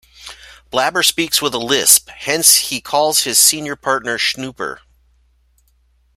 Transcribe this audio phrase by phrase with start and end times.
[0.71, 4.79] Blabber speaks with a lisp, hence he calls his senior partner Shnooper.